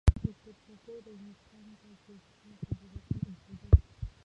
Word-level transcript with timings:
ویکتور 0.23 0.55
هوګو 0.67 0.95
د 1.03 1.07
انګلستان 1.15 1.65
په 1.79 1.87
جرسي 2.03 2.15
جزیره 2.57 2.99
کې 3.09 3.17
اوسېده. 3.25 3.69